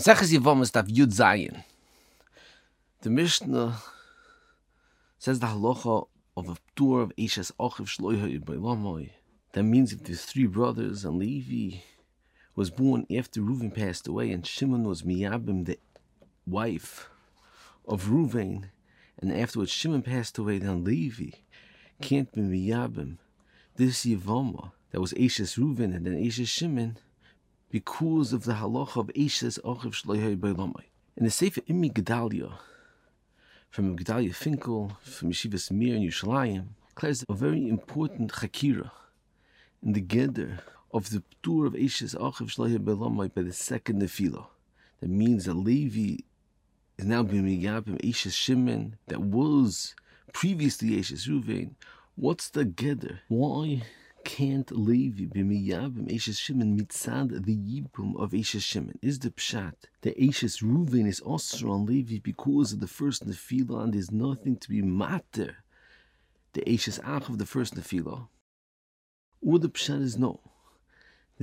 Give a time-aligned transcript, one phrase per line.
[0.00, 1.62] Maseches Yevomas Daf Yud Zayin.
[3.02, 3.76] The Mishnah
[5.18, 6.06] says the halacha
[6.38, 9.10] of a tour of Eshes Achiv Shloiha Yibaylamoi.
[9.52, 11.80] That means if there's three brothers and Levi
[12.56, 15.78] was born after Reuven passed away and Shimon was Miyabim, the
[16.46, 17.10] wife
[17.86, 18.70] of Reuven,
[19.18, 21.32] and afterwards Shimon passed away, then Levi
[22.00, 23.18] can't be Miyabim.
[23.76, 26.96] This Yevama that was Eshes Reuven and then Eshes Shimon
[27.70, 30.84] because of the halacha of Eishes Achiv Shloihei Beilamai.
[31.16, 32.54] In the Sefer Imi Gedalia,
[33.70, 38.90] from Gedalia Finkel, from Yeshivas Mir in Yerushalayim, declares a very important chakira
[39.82, 40.58] in the gather
[40.92, 44.46] of the tour of Eishes Achiv Shloihei Beilamai by the second Nefila.
[45.00, 46.24] That means that Levi
[46.98, 49.94] is now being Miyabim Eishes Shimon that was
[50.32, 51.70] previously Eishes Ruvain.
[52.16, 53.20] What's the gather?
[53.28, 53.82] Why
[54.24, 58.98] can't Levi be miyabim Eshes Shimon mitzad the yibum of Eshes Shimon?
[59.02, 63.84] Is the pshat that Eshes Ruven is also on Levi because of the first nefila
[63.84, 65.56] and there's nothing to be matter
[66.52, 68.28] the Eshes Ach of the first nefila?
[69.40, 70.40] Or the pshat is no.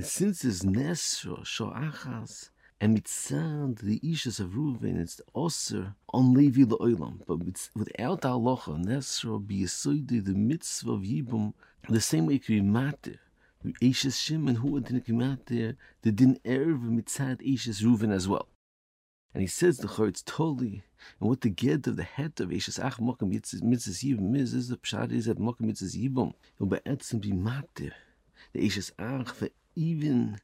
[0.00, 2.50] Since there's Nesra, Shoachas,
[2.80, 7.20] and mitzad the Ishas of Ruven, it's also on Levi Oilam.
[7.26, 9.64] But without halacha, Nesra be
[10.20, 11.54] the mitzvah of Yibum
[11.88, 13.20] the same way it could be matter.
[13.82, 18.48] Eishes Shimon, who didn't come out there, they didn't erv mitzad Eishes Reuven as well.
[19.34, 20.82] And he says the it's totally,
[21.20, 24.68] and what the get of the head of Eishes Ach Mokum Mitzvah Yibum is, is
[24.68, 27.92] the pshat is that Mokum Mitzvah Yibum, will be etzim be matter.
[28.52, 30.38] The Eishes Ach, for even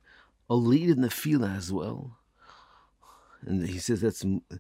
[0.51, 2.19] a lead in the Nefila as well.
[3.43, 4.51] And he says that's that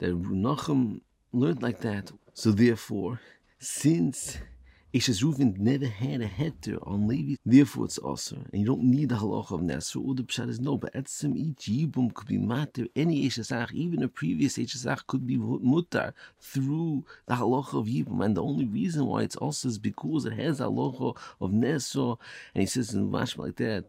[0.00, 1.00] Nachum
[1.32, 2.12] learned like that.
[2.32, 3.20] So therefore,
[3.58, 4.38] since
[4.94, 9.08] Eshes Reuven never had a heter on Levi, therefore it's also, and you don't need
[9.08, 10.06] the halacha of Nesra.
[10.06, 12.86] Or the pshat is no, but etzim each yibum could be matter.
[12.94, 18.36] Any Eshesach, even a previous Eshesach, could be mutar through the halacha of yibum, and
[18.36, 22.16] the only reason why it's also is because it has halacha of Nesra,
[22.54, 23.86] and he says in Rashi like that.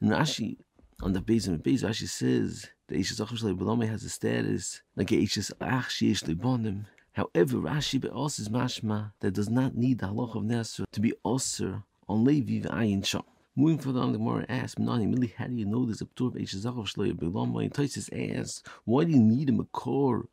[0.00, 0.56] And Rashi
[1.00, 5.58] on the base of the base, Rashi says the Eshesach has a status like Eshesach
[5.60, 6.86] sheish lebonim.
[7.20, 11.12] However, Rashi also is mashma that does not need the halach of Nesra to be
[11.22, 13.24] osir on Levi v'ayin sham.
[13.54, 16.28] Moving further on, the Gemara asks, Menani, really, how do you know there's a ptur
[16.28, 17.64] of Eishazachov Shloya B'Lama?
[17.64, 18.08] And Tosis
[18.40, 20.28] asks, why do you need a makor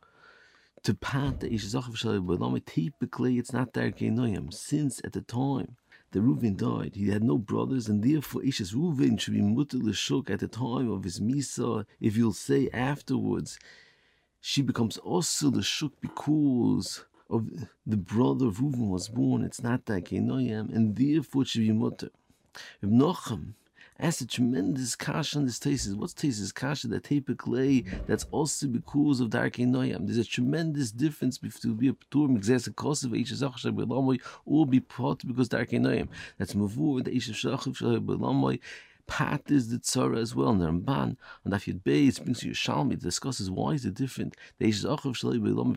[0.82, 2.64] to pat the Eishazachov Shloya B'Lama?
[2.64, 5.76] Typically, it's not Noyam, since at the time
[6.12, 10.30] the Reuven died, he had no brothers, and therefore Ishas Reuven should be mutter l'shuk
[10.30, 11.84] at the time of his misa.
[12.00, 13.58] If you'll say afterwards,
[14.40, 17.48] she becomes also the shuk because of
[17.86, 19.44] the brother Reuven was born.
[19.44, 22.10] It's not that Genoyam, and therefore she be mutter.
[22.82, 23.54] If Nochem
[24.00, 25.94] has a tremendous kasha on this thesis.
[25.94, 30.06] What's thesis kasha that typically that's also because of dark noyam.
[30.06, 34.80] There's a tremendous difference between be a ptur mixes a of each zachshav or be
[34.80, 36.08] part because dark noyam.
[36.38, 38.60] That's mavur the ish shachav
[39.08, 40.50] Pat is the tzara as well.
[40.50, 44.36] And the Ramban on Daf Yud Beis brings Yerushalmi discusses why is it different.
[44.58, 44.66] The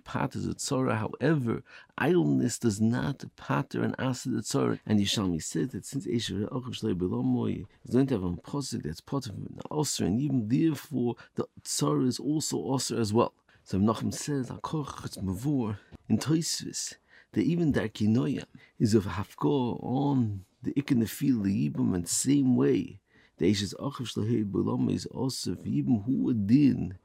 [0.04, 0.98] Pat is a tzara.
[0.98, 1.64] However,
[1.98, 4.80] idleness does not patter and asa the tzara.
[4.86, 8.32] And Yerushalmi said that since Eish Zachav Shalei Beilom oh, is going to have a
[8.34, 13.12] posik that's part of an ulcer, and even therefore the tzara is also ulcer as
[13.12, 13.34] well.
[13.64, 15.78] So Nachum says, Akoch it's mavur
[16.10, 16.96] in Toisvis
[17.34, 18.44] that even the Akinoya
[18.80, 23.00] is of Hafko on the Ikanafil Yibam and same way
[23.42, 27.00] Deishes Achiv Shlahei B'Lam is also even who din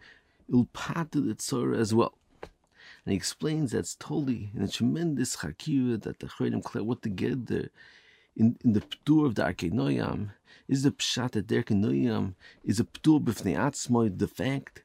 [0.53, 2.19] il pata the tzara as well.
[2.43, 7.71] And he explains that's totally in a tremendous chakira that the Chayim clear what together
[8.37, 10.33] in, in the ptur of the Arkenoyam
[10.69, 14.83] is the pshat that the Arkenoyam is a ptur b'fnei the fact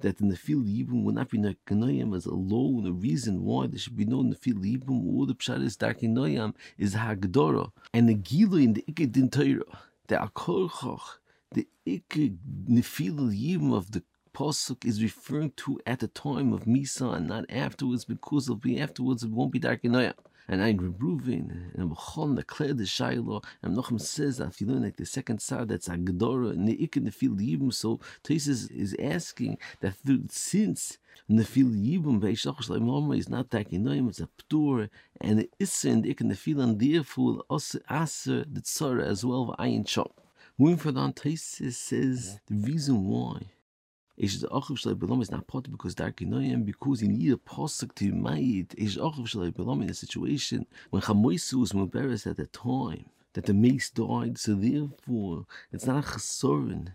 [0.00, 3.78] that in the field Yibum will not be Narkanoyam as alone, a reason why there
[3.78, 8.08] should be no in the field Yibum, or the Pshat is Darkanoyam, is Hagdora, and
[8.08, 11.18] the Gilo in the Iked Torah the akolchoch,
[11.52, 12.36] the ikke
[12.68, 14.02] nefil yim of the
[14.34, 18.80] posuk is referring to at the time of Misa and not afterwards because it'll be
[18.80, 20.14] afterwards it won't be dark enough.
[20.48, 24.82] And I Rebrovin and Bechon declared the Shiloh and Nochem says that if you learn
[24.82, 27.72] like the second side that's Agdora and the Ik in the field Yibum.
[27.72, 29.94] So Tesis is asking that
[30.28, 30.98] since
[31.28, 34.88] the field Yibum Beishach Shleim is not taking Takinoim, it's a Ptur
[35.20, 39.84] and the Issa and the field and therefore Aser uh, the Tzara as well Ayin
[39.84, 40.10] Shom.
[40.58, 43.42] Moving further on, Tesis says the reason why
[44.22, 47.92] Ish the Achiv Shalai Belam is not part because Darkinoyim because you need a posuk
[47.96, 52.46] to made Ish Achiv Shalai Belam in a situation when Chamoisu was Muberes at the
[52.46, 56.92] time that the mace died, so therefore it's not a chesorin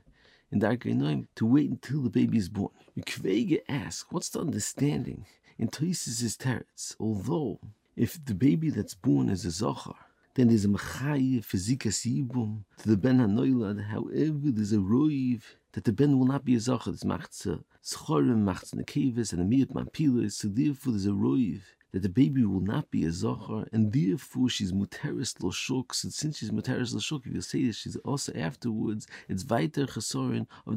[0.54, 2.72] in Dark Noim to wait until the baby is born.
[2.98, 5.26] Kvege asks, what's the understanding
[5.60, 6.96] in Toises' teretz?
[6.98, 7.60] Although,
[7.98, 10.07] if the baby that's born is a Zohar,
[10.38, 15.42] then there's a Mechaye Fizikas Yibum to the Ben HaNoilad, however, there's a Roiv
[15.72, 19.46] that the Ben will not be a Zohar, it's Machtze, Schorim, Machtze Nekeves, and a
[19.46, 21.62] Miat Mampilas, so therefore there's a Roiv
[21.92, 25.96] that the baby will not be a Zohar, and therefore she's Muteris Loshok.
[25.96, 30.46] So since she's Muteris Loshok, if you say that she's also afterwards, it's Vaiter Chesorin
[30.68, 30.76] of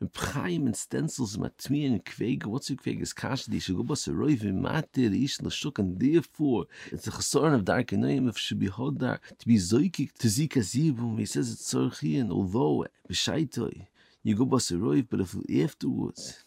[0.00, 0.22] Darkei Noyim.
[0.22, 2.46] And Chaim and stencils matmi and kvega.
[2.46, 3.02] What's your kvega?
[3.02, 7.92] Is kasha di shagoba seroiv matir ish lashuk, and therefore it's a chesorin of dark
[7.92, 11.18] if should be hodar to be zoikik to zika zibum.
[11.18, 13.86] He says it's tzorchi, and although b'shaitoi
[14.22, 15.34] you go baseroiv, but if
[15.64, 16.44] afterwards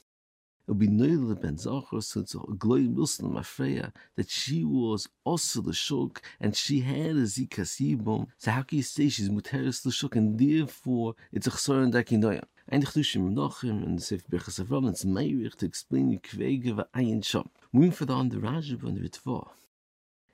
[0.66, 5.62] it'll be Noel ben Zachar, so it's a glory Muslim Afreya, that she was also
[5.62, 8.28] the shuk and she had a zikasibum.
[8.38, 12.46] So how can you say she's muteris the shuk and therefore it's a chsoran dakinoyam?
[12.74, 17.22] Ein Chdushim Nochim and Sif Birchas Avram, it's Meirich to explain the Kvege va Ayin
[17.22, 17.50] Shom.
[17.74, 19.50] Moving further on the Rashba and the Ritva.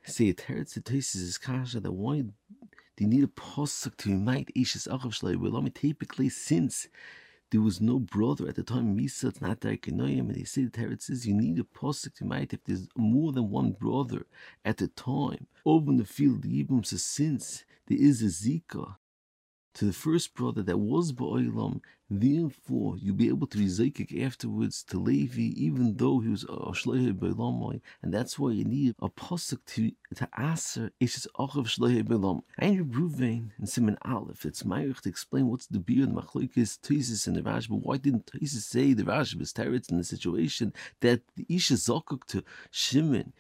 [0.06, 2.31] Say it hurts the Tosis is Kasha that why do
[3.00, 5.63] you need a posuk to unite Ish's Achav Shlai?
[5.63, 6.88] Me typically since
[7.50, 8.95] there was no brother at the time.
[8.95, 12.25] Misa, it's not Darkanoyim, and they say the Teretz says you need a posuk to
[12.25, 14.28] might if there's more than one brother
[14.63, 15.48] at the time.
[15.66, 18.98] Over in the field, the Yibum says since there is a Zika
[19.78, 24.98] to the first brother that was Ba'ilam, therefore you'll be able to be afterwards to
[24.98, 29.60] Levi, even though he was a Shlehe Ba'ilamai, and that's why you need a posuk
[29.68, 32.42] to to Aser Ishes Achav Shlehe Ba'ilam.
[32.60, 37.28] Ein Ruvain and Simon Aleph, it's Ma'irich to explain what's the beer, the Machlokes, Tosis
[37.28, 40.74] and the Rash, but why didn't Tosis say the Rash was teretz in the situation
[41.02, 43.34] that the Isha Zokuk to Shimon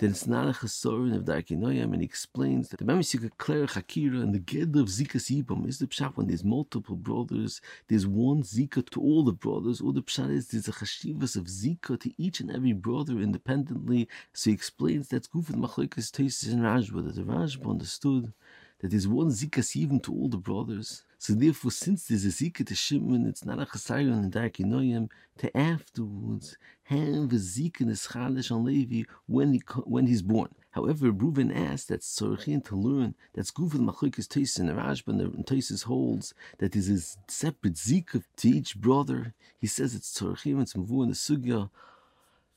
[0.00, 3.66] then it's not a chesorin of Darkei Noyam, and he explains that the Mamisika Claire
[3.66, 8.06] Hakira and the Ged of Zika Sibam is the Pshat when there's multiple brothers, there's
[8.06, 12.00] one Zika to all the brothers, or the Pshat is there's a Chashivas of Zika
[12.00, 14.08] to each and every brother independently.
[14.32, 18.32] So he explains that's the Machlokes Tosis and Rashba, that the Rashba understood
[18.78, 21.02] that there's one Zika even to all the brothers.
[21.20, 25.10] So therefore, since there's a Zika to Shimon, it's not a Chasayon and Darkei Noyam
[25.36, 30.54] to afterwards have a Zika Neschalish on Levi when he when he's born.
[30.70, 34.72] However, Reuven asks that Sorchin to learn that's good for the Machlokes Tosis and the
[34.72, 37.00] Rashba and Tosis holds that there's a
[37.30, 39.34] separate Zika to each brother.
[39.58, 41.68] He says it's Sorchin, it's Mavu and the Sugya,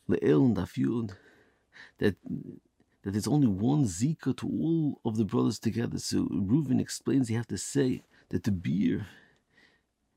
[0.10, 1.18] Le'el and Afyud,
[1.98, 2.16] that
[3.04, 6.00] that there's only one Zika to all of the brothers together.
[6.00, 9.06] So Reuven explains you have to say that the beer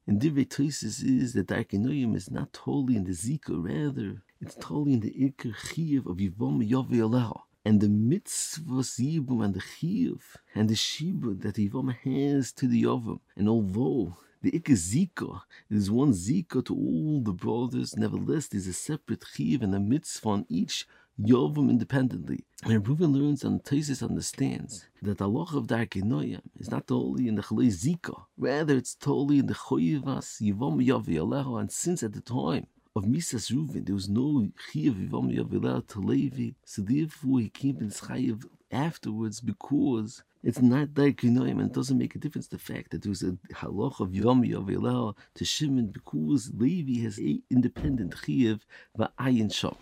[0.06, 4.94] in Divrei Tosis is that Darkei is not totally in the Zika, rather it's totally
[4.94, 5.50] in the Iker
[6.06, 10.22] of Yivom Yovi And the mitzvah Yibum and the Chiyuv
[10.54, 13.20] and the Shibud that Yivom has to the Yovam.
[13.36, 18.72] And although the Iker Zika is one Zika to all the brothers, nevertheless there's a
[18.72, 20.86] separate Chiyuv and a mitzvah on each
[21.18, 22.44] Yovim independently.
[22.62, 27.26] And Reuven learns and Tosis understands that the law of Darkei Noyam is not totally
[27.26, 32.02] in the Chalei Zika, rather it's totally in the Choyivas Yivom Yavi Aleho, and since
[32.02, 36.50] at the time of Misas Reuven there was no Chiyav Yivom Yavi Aleho to Levi,
[36.66, 42.14] so therefore he came in Chayiv afterwards because it's not Noyam, and it doesn't make
[42.14, 46.52] a difference the fact that there was a halach of Yom Yavi to Shimon because
[46.54, 48.60] Levi has a independent Chiyav
[48.98, 49.76] Va'ayin Shom.